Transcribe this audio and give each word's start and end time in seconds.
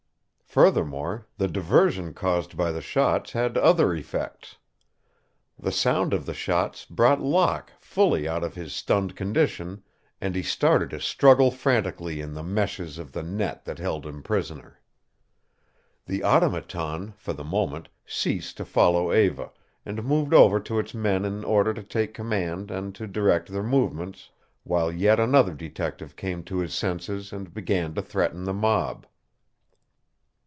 Furthermore, 0.53 1.27
the 1.37 1.47
diversion 1.47 2.13
caused 2.13 2.57
by 2.57 2.73
the 2.73 2.81
shots 2.81 3.31
had 3.31 3.57
other 3.57 3.93
effects. 3.95 4.57
The 5.57 5.71
sound 5.71 6.13
of 6.13 6.25
the 6.25 6.33
shots 6.33 6.83
brought 6.83 7.21
Locke 7.21 7.71
fully 7.79 8.27
out 8.27 8.43
of 8.43 8.55
his 8.55 8.75
stunned 8.75 9.15
condition 9.15 9.81
and 10.19 10.35
he 10.35 10.43
started 10.43 10.89
to 10.89 10.99
struggle 10.99 11.51
frantically 11.51 12.19
in 12.19 12.33
the 12.33 12.43
meshes 12.43 12.97
of 12.97 13.13
the 13.13 13.23
net 13.23 13.63
that 13.63 13.79
held 13.79 14.05
him 14.05 14.21
prisoner. 14.21 14.81
The 16.05 16.21
Automaton, 16.21 17.13
for 17.15 17.31
the 17.31 17.45
moment, 17.45 17.87
ceased 18.05 18.57
to 18.57 18.65
follow 18.65 19.13
Eva, 19.13 19.53
and 19.85 20.03
moved 20.03 20.33
over 20.33 20.59
to 20.59 20.79
its 20.79 20.93
men 20.93 21.23
in 21.23 21.45
order 21.45 21.73
to 21.73 21.81
take 21.83 22.13
command 22.13 22.69
and 22.69 22.93
to 22.95 23.07
direct 23.07 23.53
their 23.53 23.63
movements, 23.63 24.31
while 24.65 24.91
yet 24.91 25.17
another 25.17 25.53
detective 25.53 26.17
came 26.17 26.43
to 26.43 26.57
his 26.57 26.73
senses 26.73 27.31
and 27.31 27.53
began 27.53 27.93
to 27.93 28.01
threaten 28.01 28.43
the 28.43 28.53
mob. 28.53 29.05